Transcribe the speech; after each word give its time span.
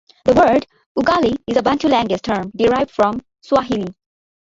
The 0.25 0.33
word 0.33 0.65
"ugali" 0.97 1.37
is 1.45 1.57
a 1.57 1.61
Bantu 1.61 1.87
language 1.87 2.23
term 2.23 2.49
derived 2.55 2.89
from 2.89 3.21
Swahili. 3.41 3.93